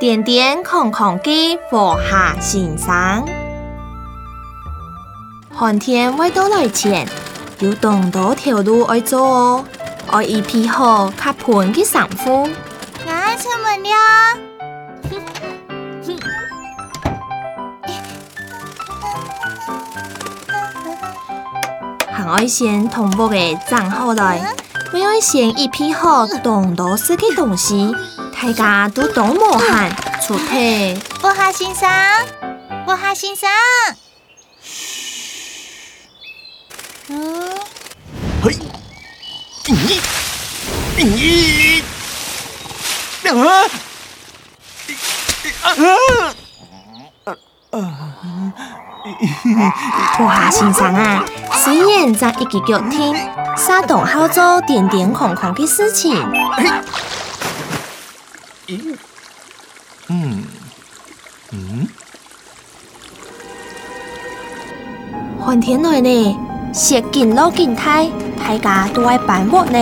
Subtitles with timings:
[0.00, 3.22] 点点看看机，放下心上。
[5.54, 7.06] 寒天要到来前，
[7.58, 9.62] 有更多条路要走哦。
[10.10, 12.48] 爱一批货，卡盘去上货。
[13.04, 15.68] 我要出门了。
[22.10, 24.54] 寒爱心同步的账号来，
[24.90, 27.92] 寒爱心一批货，动多的东西。
[28.42, 29.90] 大家都懂武汉，
[30.26, 30.94] 出去。
[31.20, 31.90] 不好欣赏，
[32.86, 33.50] 不好欣赏。
[37.08, 37.50] 嗯。
[38.42, 38.56] 嘿。
[39.66, 40.00] 咦。
[40.96, 41.82] 咦。
[43.24, 43.46] 嗯。
[45.60, 45.74] 啊。
[47.26, 47.78] 啊。
[47.78, 48.14] 啊。
[49.02, 49.28] 嘿
[50.16, 51.22] 不好欣赏啊，
[51.52, 56.26] 新人在一级聊天，三栋好做点点空空的事情。
[58.70, 58.96] 嗯
[60.10, 60.42] 嗯
[61.52, 61.88] 嗯，
[65.44, 66.38] 饭甜来呢，
[66.72, 69.78] 食尽老尽泰，大家都要帮我呢，